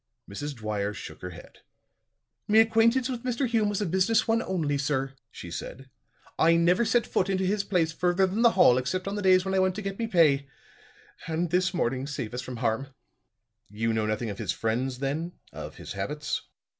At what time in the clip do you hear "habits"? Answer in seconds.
15.93-16.41